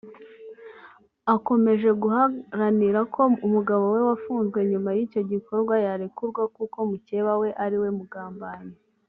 akomeje 1.35 1.89
guharanira 2.01 2.99
ko 3.13 3.21
umugabo 3.47 3.83
we 3.93 3.99
wafunzwe 4.09 4.59
nyuma 4.71 4.89
y’icyo 4.97 5.21
gikorwa 5.31 5.75
yarekurwa 5.85 6.43
kuko 6.55 6.77
mukeba 6.89 7.33
we 7.41 7.49
ariwe 7.65 7.89
mugambanyi 7.99 8.75